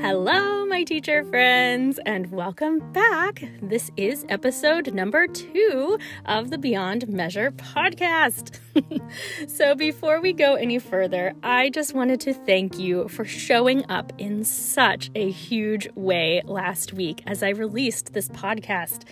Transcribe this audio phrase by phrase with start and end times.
[0.00, 3.44] Hello, my teacher friends, and welcome back.
[3.60, 8.58] This is episode number two of the Beyond Measure podcast.
[9.46, 14.14] so, before we go any further, I just wanted to thank you for showing up
[14.16, 19.02] in such a huge way last week as I released this podcast.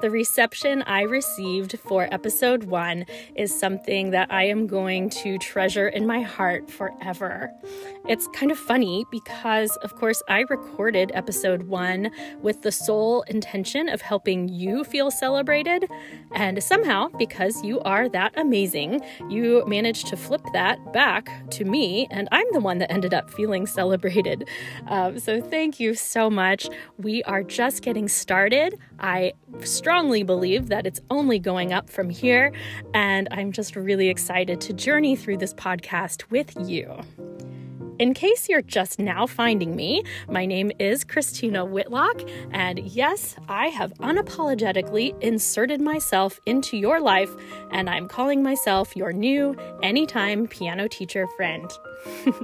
[0.00, 5.88] The reception I received for episode one is something that I am going to treasure
[5.88, 7.50] in my heart forever.
[8.06, 12.10] It's kind of funny because, of course, I recorded episode one
[12.42, 15.86] with the sole intention of helping you feel celebrated.
[16.34, 22.06] And somehow, because you are that amazing, you managed to flip that back to me,
[22.10, 24.46] and I'm the one that ended up feeling celebrated.
[24.88, 26.68] Um, so, thank you so much.
[26.98, 28.78] We are just getting started.
[29.00, 29.32] I
[29.86, 32.52] strongly believe that it's only going up from here,
[32.92, 36.92] and I'm just really excited to journey through this podcast with you.
[38.00, 43.68] In case you're just now finding me, my name is Christina Whitlock, and yes, I
[43.68, 47.30] have unapologetically inserted myself into your life,
[47.70, 51.70] and I'm calling myself your new anytime piano teacher friend.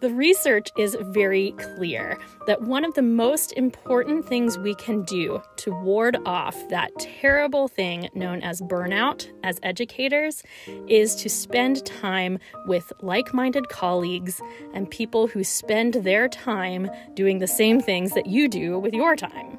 [0.00, 5.42] The research is very clear that one of the most important things we can do
[5.56, 10.42] to ward off that terrible thing known as burnout as educators
[10.88, 14.40] is to spend time with like minded colleagues
[14.72, 19.14] and people who spend their time doing the same things that you do with your
[19.14, 19.58] time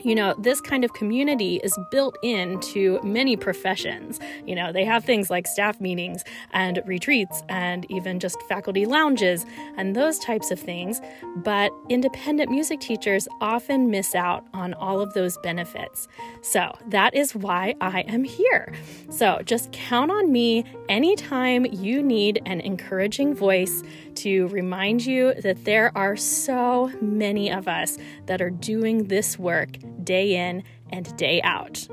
[0.00, 4.20] you know, this kind of community is built into many professions.
[4.46, 9.44] You know, they have things like staff meetings and retreats and even just faculty lounges
[9.76, 11.00] and those types of things.
[11.36, 16.08] But independent music teachers often miss out on all of those benefits.
[16.42, 18.72] So that is why I am here.
[19.10, 23.82] So just count on me anytime you need an encouraging voice
[24.16, 29.76] to remind you that there are so many of us that are doing this work
[30.04, 31.88] day in and day out.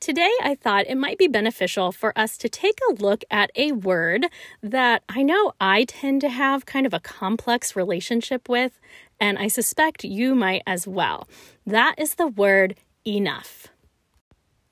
[0.00, 3.72] Today, I thought it might be beneficial for us to take a look at a
[3.72, 4.28] word
[4.62, 8.80] that I know I tend to have kind of a complex relationship with,
[9.20, 11.28] and I suspect you might as well.
[11.66, 12.76] That is the word
[13.06, 13.68] enough.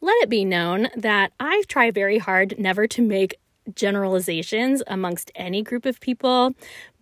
[0.00, 3.34] Let it be known that I try very hard never to make
[3.75, 6.54] generalizations amongst any group of people,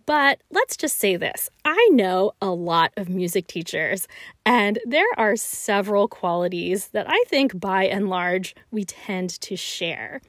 [0.05, 4.07] but let's just say this I know a lot of music teachers,
[4.45, 10.21] and there are several qualities that I think by and large we tend to share.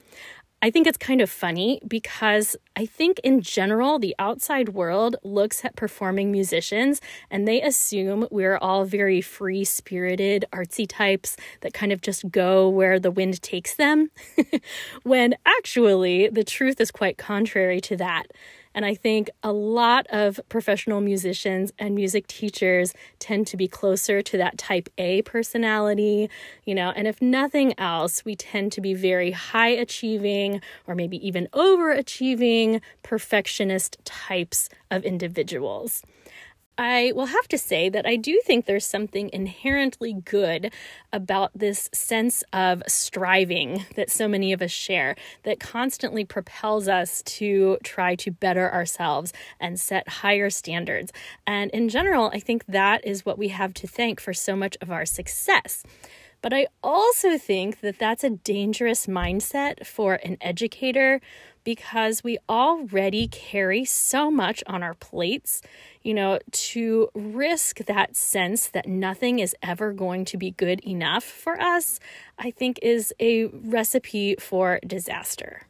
[0.62, 5.64] I think it's kind of funny because I think in general, the outside world looks
[5.64, 7.00] at performing musicians
[7.30, 12.70] and they assume we're all very free spirited, artsy types that kind of just go
[12.70, 14.10] where the wind takes them.
[15.02, 18.24] when actually, the truth is quite contrary to that.
[18.76, 24.20] And I think a lot of professional musicians and music teachers tend to be closer
[24.20, 26.28] to that type A personality,
[26.64, 31.26] you know, and if nothing else, we tend to be very high achieving or maybe
[31.26, 36.02] even overachieving perfectionist types of individuals.
[36.78, 40.72] I will have to say that I do think there's something inherently good
[41.10, 47.22] about this sense of striving that so many of us share that constantly propels us
[47.22, 51.12] to try to better ourselves and set higher standards.
[51.46, 54.76] And in general, I think that is what we have to thank for so much
[54.82, 55.82] of our success.
[56.42, 61.20] But I also think that that's a dangerous mindset for an educator
[61.64, 65.60] because we already carry so much on our plates,
[66.02, 71.24] you know, to risk that sense that nothing is ever going to be good enough
[71.24, 71.98] for us,
[72.38, 75.62] I think is a recipe for disaster.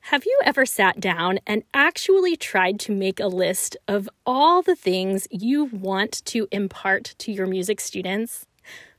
[0.00, 4.74] Have you ever sat down and actually tried to make a list of all the
[4.74, 8.46] things you want to impart to your music students?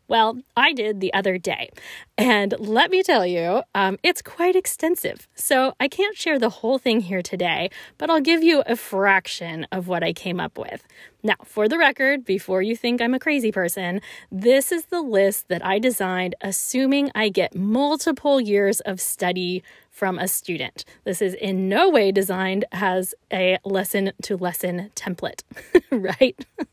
[0.09, 1.69] Well, I did the other day.
[2.17, 5.27] And let me tell you, um, it's quite extensive.
[5.35, 7.69] So I can't share the whole thing here today,
[7.99, 10.83] but I'll give you a fraction of what I came up with.
[11.21, 14.01] Now, for the record, before you think I'm a crazy person,
[14.31, 19.61] this is the list that I designed, assuming I get multiple years of study
[19.91, 20.85] from a student.
[21.03, 25.43] This is in no way designed as a lesson to lesson template,
[25.91, 26.45] right?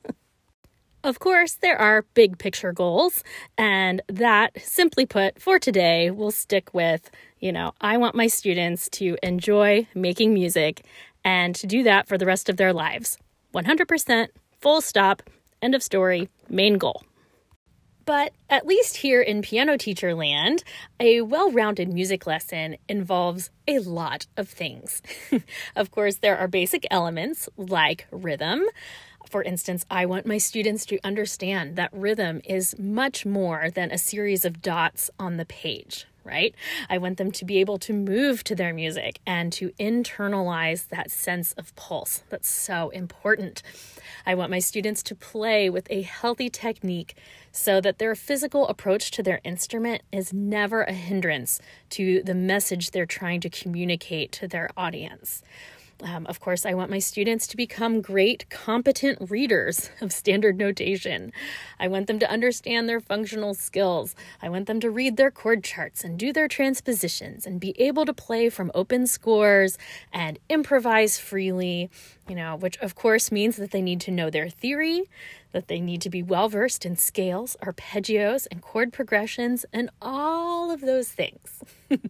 [1.07, 3.23] Of course, there are big picture goals,
[3.57, 8.89] and that, simply put, for today, we'll stick with you know, I want my students
[8.95, 10.85] to enjoy making music
[11.25, 13.19] and to do that for the rest of their lives.
[13.55, 15.23] 100%, full stop,
[15.63, 17.05] end of story, main goal.
[18.05, 20.65] But at least here in piano teacher land,
[20.99, 25.03] a well rounded music lesson involves a lot of things.
[25.77, 28.65] of course, there are basic elements like rhythm.
[29.29, 33.99] For instance, I want my students to understand that rhythm is much more than a
[33.99, 36.55] series of dots on the page right?
[36.91, 41.11] I want them to be able to move to their music and to internalize that
[41.11, 42.25] sense of pulse.
[42.29, 43.63] That's so important.
[44.27, 47.17] I want my students to play with a healthy technique
[47.53, 52.91] so that their physical approach to their instrument is never a hindrance to the message
[52.91, 55.43] they're trying to communicate to their audience.
[56.03, 61.33] Um, of course, I want my students to become great, competent readers of standard notation.
[61.81, 64.15] I want them to understand their functional skills.
[64.43, 68.05] I want them to read their chord charts and do their transpositions and be able
[68.05, 69.79] to play from open scores
[70.13, 71.91] and improvise freely,
[72.29, 75.09] you know, which of course means that they need to know their theory,
[75.53, 80.71] that they need to be well versed in scales, arpeggios, and chord progressions, and all
[80.71, 81.63] of those things.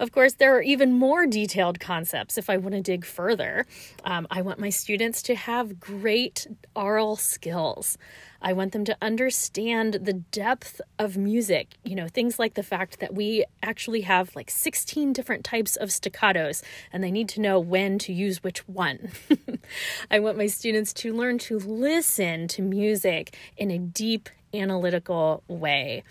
[0.00, 3.66] of course, there are even more detailed concepts if I want to dig further.
[4.04, 7.96] Um, I want my students to have great aural skills.
[8.42, 11.68] I want them to understand the depth of music.
[11.84, 15.90] You know, things like the fact that we actually have like 16 different types of
[15.90, 16.62] staccatos
[16.92, 19.12] and they need to know when to use which one.
[20.10, 26.02] I want my students to learn to listen to music in a deep analytical way.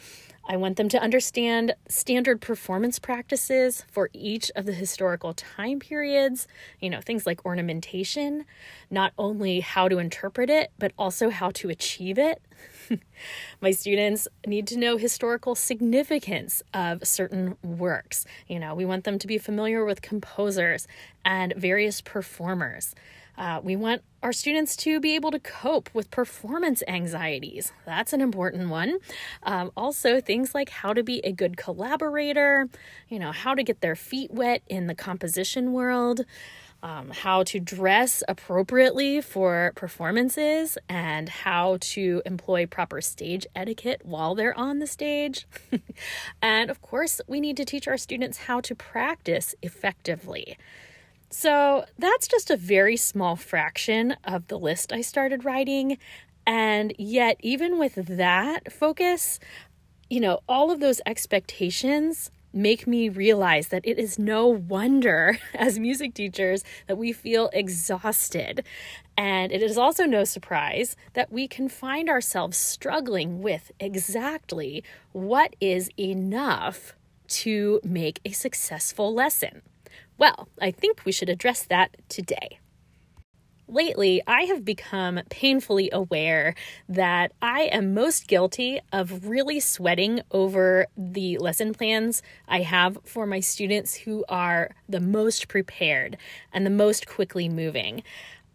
[0.47, 6.47] I want them to understand standard performance practices for each of the historical time periods,
[6.79, 8.45] you know, things like ornamentation,
[8.89, 12.41] not only how to interpret it, but also how to achieve it.
[13.61, 18.25] My students need to know historical significance of certain works.
[18.47, 20.87] You know, we want them to be familiar with composers
[21.23, 22.95] and various performers.
[23.41, 27.73] Uh, we want our students to be able to cope with performance anxieties.
[27.87, 28.99] That's an important one.
[29.41, 32.69] Um, also, things like how to be a good collaborator,
[33.09, 36.21] you know, how to get their feet wet in the composition world.
[36.83, 44.33] Um, how to dress appropriately for performances and how to employ proper stage etiquette while
[44.33, 45.45] they're on the stage.
[46.41, 50.57] and of course, we need to teach our students how to practice effectively.
[51.31, 55.97] So that's just a very small fraction of the list I started writing.
[56.45, 59.39] And yet, even with that focus,
[60.09, 65.79] you know, all of those expectations make me realize that it is no wonder as
[65.79, 68.65] music teachers that we feel exhausted.
[69.17, 75.55] And it is also no surprise that we can find ourselves struggling with exactly what
[75.61, 76.93] is enough
[77.27, 79.61] to make a successful lesson.
[80.21, 82.59] Well, I think we should address that today.
[83.67, 86.53] Lately, I have become painfully aware
[86.87, 93.25] that I am most guilty of really sweating over the lesson plans I have for
[93.25, 96.17] my students who are the most prepared
[96.53, 98.03] and the most quickly moving.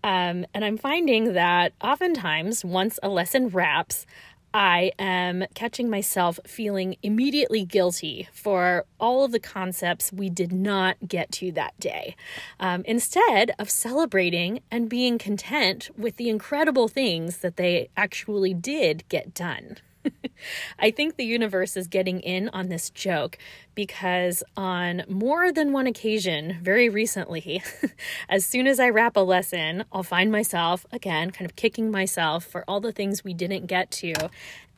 [0.05, 4.07] Um, and I'm finding that oftentimes, once a lesson wraps,
[4.57, 10.97] I am catching myself feeling immediately guilty for all of the concepts we did not
[11.07, 12.17] get to that day.
[12.59, 19.07] Um, instead of celebrating and being content with the incredible things that they actually did
[19.11, 19.77] get done.
[20.79, 23.39] I think the universe is getting in on this joke
[23.75, 27.63] because, on more than one occasion, very recently,
[28.29, 32.45] as soon as I wrap a lesson, I'll find myself again kind of kicking myself
[32.45, 34.15] for all the things we didn't get to.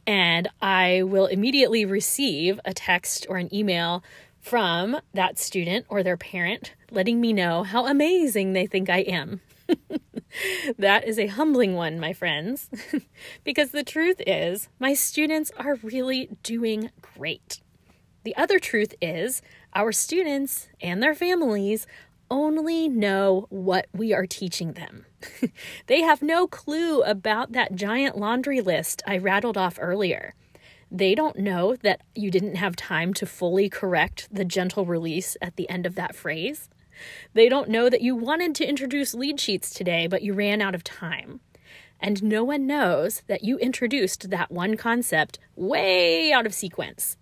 [0.07, 4.03] And I will immediately receive a text or an email
[4.41, 9.41] from that student or their parent letting me know how amazing they think I am.
[10.79, 12.69] that is a humbling one, my friends,
[13.45, 17.61] because the truth is, my students are really doing great.
[18.25, 19.43] The other truth is,
[19.75, 21.87] our students and their families
[22.31, 25.07] only know what we are teaching them.
[25.87, 30.35] they have no clue about that giant laundry list I rattled off earlier.
[30.91, 35.57] They don't know that you didn't have time to fully correct the gentle release at
[35.57, 36.69] the end of that phrase.
[37.35, 40.75] They don't know that you wanted to introduce lead sheets today, but you ran out
[40.75, 41.41] of time.
[42.01, 47.17] And no one knows that you introduced that one concept way out of sequence.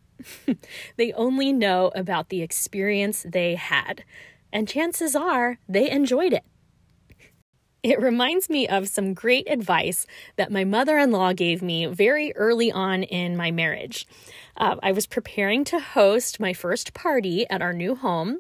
[0.97, 4.05] they only know about the experience they had,
[4.53, 6.45] and chances are they enjoyed it.
[7.87, 12.35] It reminds me of some great advice that my mother in law gave me very
[12.35, 14.09] early on in my marriage.
[14.57, 18.39] Uh, I was preparing to host my first party at our new home,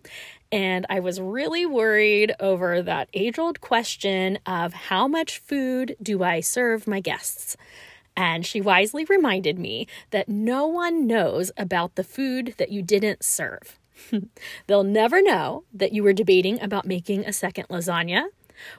[0.56, 6.22] and I was really worried over that age old question of how much food do
[6.22, 7.58] I serve my guests?
[8.16, 13.22] And she wisely reminded me that no one knows about the food that you didn't
[13.22, 13.78] serve.
[14.66, 18.28] They'll never know that you were debating about making a second lasagna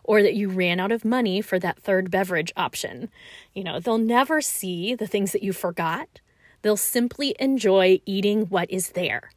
[0.03, 3.11] or that you ran out of money for that third beverage option.
[3.53, 6.21] You know, they'll never see the things that you forgot.
[6.63, 9.29] They'll simply enjoy eating what is there.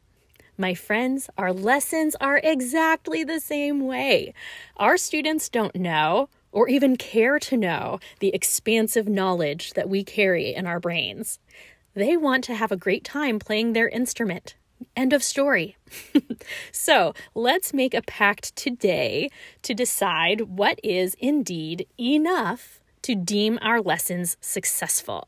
[0.57, 4.33] My friends, our lessons are exactly the same way.
[4.77, 10.53] Our students don't know or even care to know the expansive knowledge that we carry
[10.53, 11.39] in our brains.
[11.93, 14.55] They want to have a great time playing their instrument.
[14.95, 15.77] End of story.
[16.71, 19.29] so let's make a pact today
[19.61, 25.27] to decide what is indeed enough to deem our lessons successful.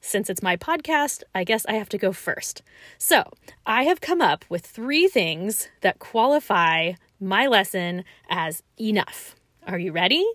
[0.00, 2.62] Since it's my podcast, I guess I have to go first.
[2.98, 3.30] So,
[3.66, 9.34] I have come up with three things that qualify my lesson as enough.
[9.66, 10.26] Are you ready?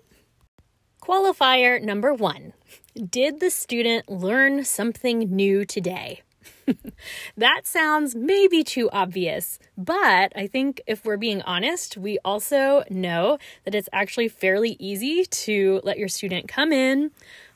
[1.02, 2.52] Qualifier number one
[2.94, 6.22] Did the student learn something new today?
[7.36, 13.38] that sounds maybe too obvious, but I think if we're being honest, we also know
[13.64, 17.10] that it's actually fairly easy to let your student come in,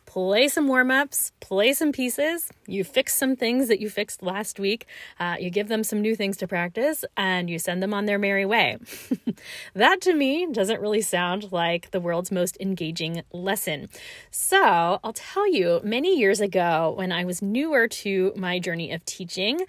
[0.08, 2.50] play some warm ups, play some pieces.
[2.66, 4.86] You fix some things that you fixed last week.
[5.20, 8.18] Uh, you give them some new things to practice and you send them on their
[8.18, 8.78] merry way.
[9.74, 13.90] that to me doesn't really sound like the world's most engaging lesson.
[14.30, 19.04] So I'll tell you, many years ago, when I was newer to my journey of
[19.04, 19.60] teaching,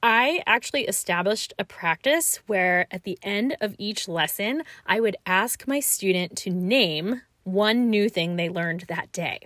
[0.00, 5.66] I actually established a practice where at the end of each lesson, I would ask
[5.66, 9.40] my student to name one new thing they learned that day.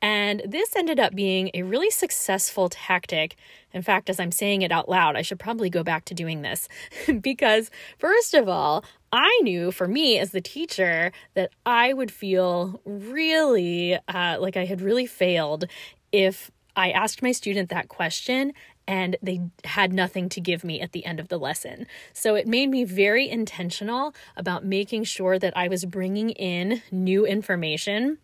[0.00, 3.36] And this ended up being a really successful tactic.
[3.72, 6.42] In fact, as I'm saying it out loud, I should probably go back to doing
[6.42, 6.68] this
[7.20, 12.80] because, first of all, I knew for me as the teacher that I would feel
[12.84, 15.64] really uh, like I had really failed
[16.12, 18.52] if I asked my student that question
[18.86, 21.86] and they had nothing to give me at the end of the lesson.
[22.14, 27.26] So it made me very intentional about making sure that I was bringing in new
[27.26, 28.18] information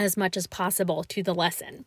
[0.00, 1.84] as much as possible to the lesson.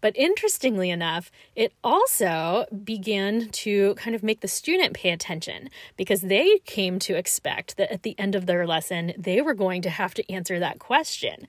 [0.00, 6.20] But interestingly enough, it also began to kind of make the student pay attention because
[6.20, 9.90] they came to expect that at the end of their lesson, they were going to
[9.90, 11.48] have to answer that question.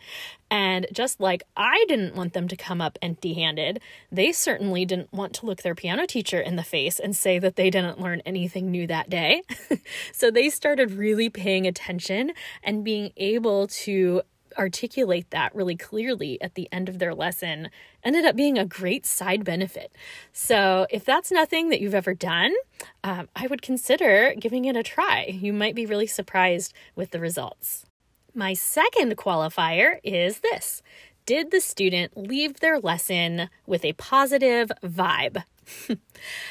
[0.50, 3.80] And just like I didn't want them to come up empty handed,
[4.12, 7.58] they certainly didn't want to look their piano teacher in the face and say that
[7.58, 9.44] they didn't learn anything new that day.
[10.14, 12.32] so they started really paying attention
[12.64, 14.24] and being able to
[14.58, 17.70] articulate that really clearly at the end of their lesson
[18.04, 19.92] ended up being a great side benefit.
[20.34, 22.54] So, if that's nothing that you've ever done,
[23.04, 25.26] um, I would consider giving it a try.
[25.26, 27.86] You might be really surprised with the results.
[28.34, 30.82] My second qualifier is this
[31.26, 35.44] Did the student leave their lesson with a positive vibe?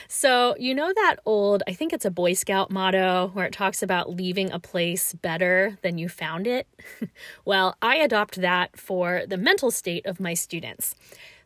[0.08, 3.82] So, you know that old, I think it's a Boy Scout motto where it talks
[3.82, 6.66] about leaving a place better than you found it?
[7.44, 10.94] well, I adopt that for the mental state of my students.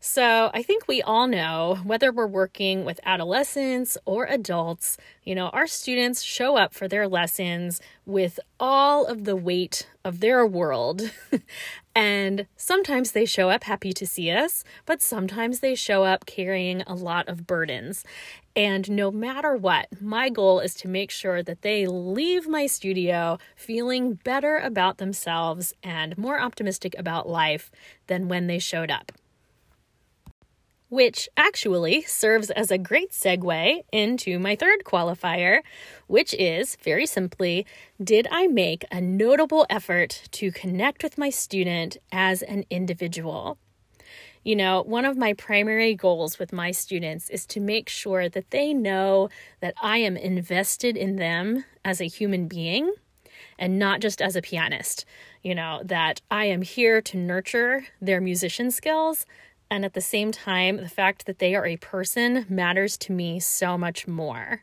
[0.03, 5.49] So I think we all know whether we're working with adolescents or adults, you know,
[5.49, 11.12] our students show up for their lessons with all of the weight of their world.
[11.94, 16.82] and sometimes they show up happy to see us, but sometimes they show up carrying
[16.82, 18.04] a lot of burdens.
[18.54, 23.38] And no matter what, my goal is to make sure that they leave my studio
[23.56, 27.70] feeling better about themselves and more optimistic about life
[28.06, 29.12] than when they showed up
[30.90, 35.61] which actually serves as a great segue into my third qualifier,
[36.09, 37.64] which is very simply
[38.02, 43.56] Did I make a notable effort to connect with my student as an individual?
[44.42, 48.50] You know, one of my primary goals with my students is to make sure that
[48.50, 49.28] they know
[49.61, 52.92] that I am invested in them as a human being
[53.59, 55.04] and not just as a pianist.
[55.42, 59.26] You know, that I am here to nurture their musician skills
[59.71, 63.39] and at the same time, the fact that they are a person matters to me
[63.39, 64.62] so much more.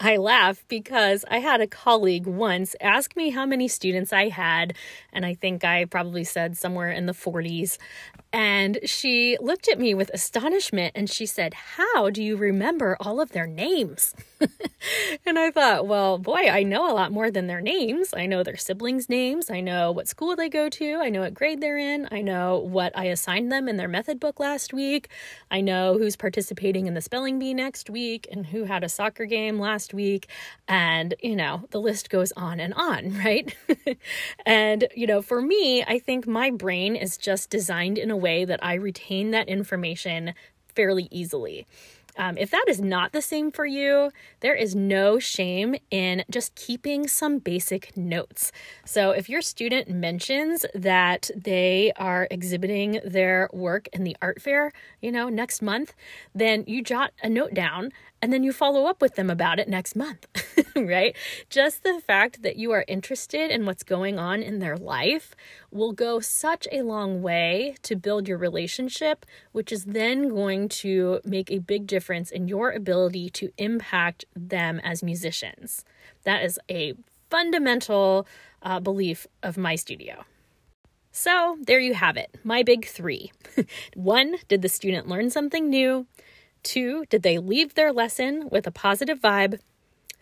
[0.00, 4.74] I laugh because I had a colleague once ask me how many students I had,
[5.12, 7.78] and I think I probably said somewhere in the 40s.
[8.32, 13.20] And she looked at me with astonishment and she said, How do you remember all
[13.20, 14.14] of their names?
[15.26, 18.12] and I thought, well, boy, I know a lot more than their names.
[18.14, 19.50] I know their siblings' names.
[19.50, 20.96] I know what school they go to.
[20.96, 22.06] I know what grade they're in.
[22.10, 25.08] I know what I assigned them in their method book last week.
[25.50, 29.24] I know who's participating in the spelling bee next week and who had a soccer
[29.24, 30.28] game last week.
[30.66, 33.54] And, you know, the list goes on and on, right?
[34.46, 38.44] and, you know, for me, I think my brain is just designed in a way
[38.44, 40.34] that I retain that information
[40.74, 41.66] fairly easily.
[42.18, 46.56] Um, if that is not the same for you, there is no shame in just
[46.56, 48.50] keeping some basic notes.
[48.84, 54.72] So, if your student mentions that they are exhibiting their work in the art fair,
[55.00, 55.94] you know, next month,
[56.34, 59.68] then you jot a note down and then you follow up with them about it
[59.68, 60.26] next month,
[60.76, 61.14] right?
[61.48, 65.34] Just the fact that you are interested in what's going on in their life
[65.70, 71.20] will go such a long way to build your relationship, which is then going to
[71.24, 75.84] make a big difference in your ability to impact them as musicians.
[76.24, 76.94] That is a
[77.30, 78.26] fundamental
[78.62, 80.24] uh, belief of my studio.
[81.10, 83.32] So, there you have it, my big three.
[83.94, 86.06] One, did the student learn something new?
[86.62, 89.60] Two, did they leave their lesson with a positive vibe?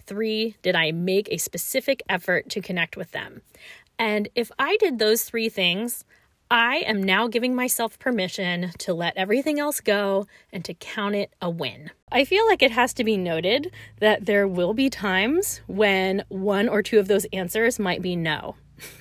[0.06, 3.42] Three, did I make a specific effort to connect with them?
[3.98, 6.04] And if I did those three things,
[6.50, 11.32] I am now giving myself permission to let everything else go and to count it
[11.42, 11.90] a win.
[12.12, 16.68] I feel like it has to be noted that there will be times when one
[16.68, 18.54] or two of those answers might be no.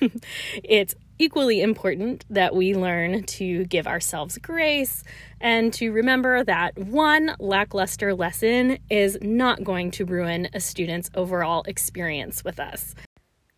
[0.64, 5.02] it's equally important that we learn to give ourselves grace
[5.40, 11.62] and to remember that one lackluster lesson is not going to ruin a student's overall
[11.66, 12.94] experience with us.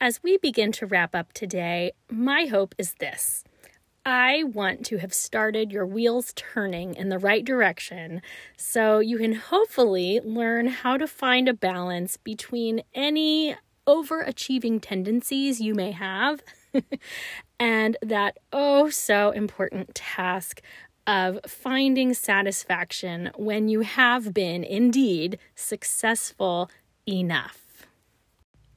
[0.01, 3.43] As we begin to wrap up today, my hope is this.
[4.07, 8.23] I want to have started your wheels turning in the right direction
[8.57, 15.75] so you can hopefully learn how to find a balance between any overachieving tendencies you
[15.75, 16.43] may have
[17.61, 20.61] and that oh so important task
[21.07, 26.71] of finding satisfaction when you have been indeed successful
[27.09, 27.87] enough.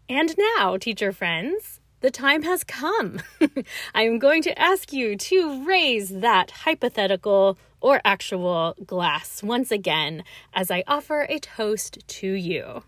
[0.07, 3.19] And now, teacher friends, the time has come.
[3.93, 10.23] I am going to ask you to raise that hypothetical or actual glass once again
[10.53, 12.83] as I offer a toast to you.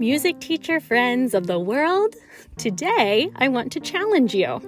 [0.00, 2.14] Music teacher friends of the world,
[2.56, 4.58] today I want to challenge you.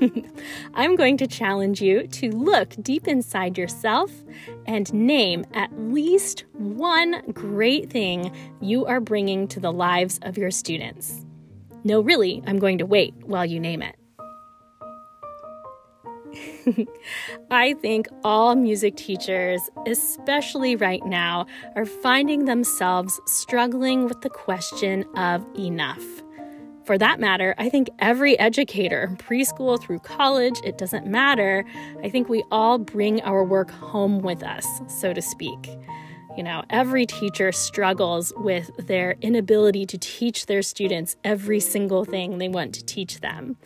[0.72, 4.10] I'm going to challenge you to look deep inside yourself
[4.64, 10.50] and name at least one great thing you are bringing to the lives of your
[10.50, 11.22] students.
[11.84, 13.94] No, really, I'm going to wait while you name it.
[17.50, 21.46] I think all music teachers, especially right now,
[21.76, 26.04] are finding themselves struggling with the question of enough.
[26.84, 31.64] For that matter, I think every educator, preschool through college, it doesn't matter.
[32.02, 35.68] I think we all bring our work home with us, so to speak.
[36.38, 42.38] You know, every teacher struggles with their inability to teach their students every single thing
[42.38, 43.56] they want to teach them.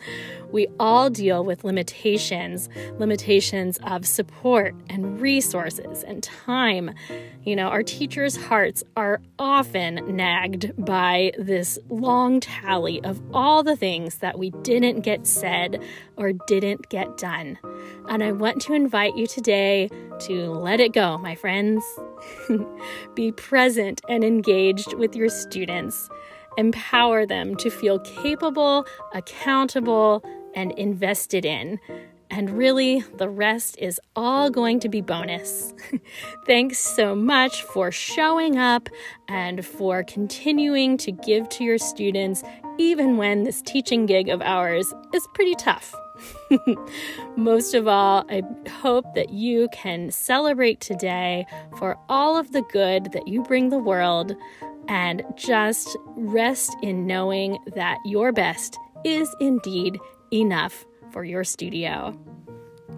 [0.51, 6.95] We all deal with limitations, limitations of support and resources and time.
[7.45, 13.77] You know, our teachers' hearts are often nagged by this long tally of all the
[13.77, 15.83] things that we didn't get said
[16.23, 17.59] or didn't get done.
[18.09, 21.85] And I want to invite you today to let it go, my friends.
[23.15, 26.09] Be present and engaged with your students.
[26.57, 31.81] Empower them to feel capable, accountable, and invested in.
[32.31, 35.75] And really, the rest is all going to be bonus.
[36.47, 38.89] Thanks so much for showing up
[39.29, 42.43] and for continuing to give to your students,
[42.79, 45.95] even when this teaching gig of ours is pretty tough.
[47.37, 51.47] Most of all, I hope that you can celebrate today
[51.79, 54.35] for all of the good that you bring the world
[54.89, 59.99] and just rest in knowing that your best is indeed
[60.33, 62.19] enough for your studio.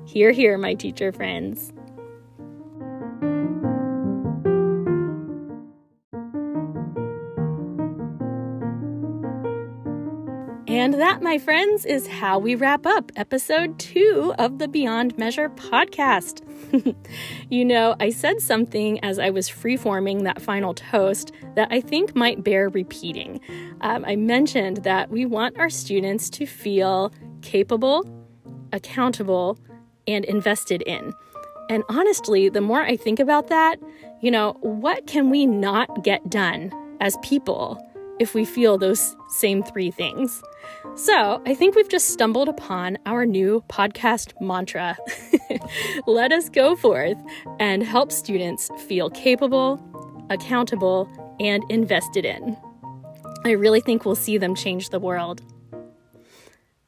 [0.06, 1.72] Hear, hear, my teacher friends.
[10.74, 15.48] And that, my friends, is how we wrap up episode two of the Beyond Measure
[15.50, 16.42] podcast.
[17.48, 22.16] you know, I said something as I was freeforming that final toast that I think
[22.16, 23.40] might bear repeating.
[23.82, 28.04] Um, I mentioned that we want our students to feel capable,
[28.72, 29.56] accountable,
[30.08, 31.14] and invested in.
[31.70, 33.76] And honestly, the more I think about that,
[34.20, 37.80] you know, what can we not get done as people
[38.18, 40.42] if we feel those same three things?
[40.96, 44.96] So, I think we've just stumbled upon our new podcast mantra.
[46.06, 47.18] Let us go forth
[47.58, 49.82] and help students feel capable,
[50.30, 51.08] accountable,
[51.40, 52.56] and invested in.
[53.44, 55.42] I really think we'll see them change the world.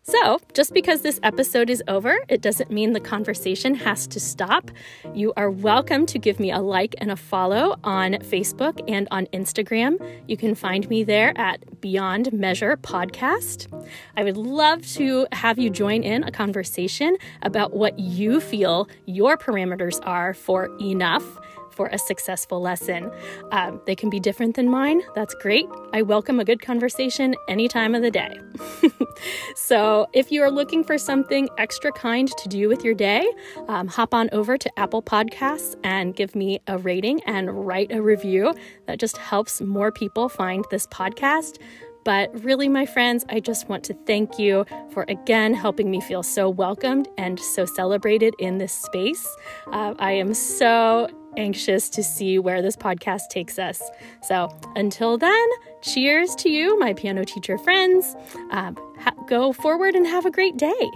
[0.08, 4.70] So, just because this episode is over, it doesn't mean the conversation has to stop.
[5.14, 9.26] You are welcome to give me a like and a follow on Facebook and on
[9.32, 9.98] Instagram.
[10.28, 13.66] You can find me there at Beyond Measure Podcast.
[14.16, 19.36] I would love to have you join in a conversation about what you feel your
[19.36, 21.24] parameters are for enough
[21.76, 23.10] for a successful lesson.
[23.52, 25.02] Um, they can be different than mine.
[25.14, 25.66] That's great.
[25.92, 28.38] I welcome a good conversation any time of the day.
[29.54, 33.30] so, if you are looking for something extra kind to do with your day,
[33.68, 38.02] um, hop on over to Apple Podcasts and give me a rating and write a
[38.02, 38.54] review.
[38.86, 41.58] That just helps more people find this podcast.
[42.06, 46.22] But really, my friends, I just want to thank you for again helping me feel
[46.22, 49.26] so welcomed and so celebrated in this space.
[49.72, 53.82] Uh, I am so anxious to see where this podcast takes us.
[54.22, 55.46] So until then,
[55.82, 58.16] cheers to you, my piano teacher friends.
[58.50, 60.90] Um, ha- go forward and have a great day.